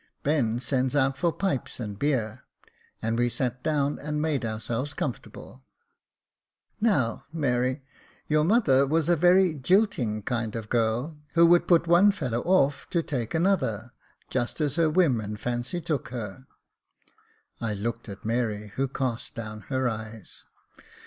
[0.23, 2.41] Ben sends out for pipes and beer,
[3.03, 5.63] and we sat down and made ourselves comfortable.
[6.79, 7.83] Now, Mary,
[8.25, 12.89] your mother was a very jilting kind of girl, who would put one fellov/ off
[12.89, 13.93] to take another,
[14.31, 16.47] just as her whim and fancy took her.
[17.61, 20.45] [I Jacob Faithful 211 looked at Mary, who cast down her eyes.